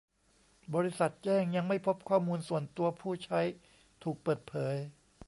[0.73, 3.41] บริษัทแจ้งยังไม่พบข้อมูลส่วนตัวผู้ใช้
[4.03, 4.75] ถูกเปิดเผย